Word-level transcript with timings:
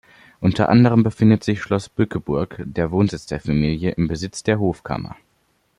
Unter 0.39 0.69
anderem 0.69 1.03
befindet 1.03 1.43
sich 1.43 1.61
Schloss 1.61 1.87
Bückeburg, 1.87 2.59
der 2.65 2.89
Wohnsitz 2.89 3.27
der 3.27 3.39
Familie, 3.39 3.91
im 3.91 4.07
Besitz 4.07 4.41
der 4.41 4.57
Hofkammer. 4.59 5.15